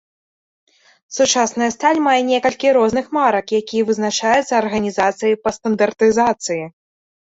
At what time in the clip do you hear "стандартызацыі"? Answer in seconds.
5.61-6.63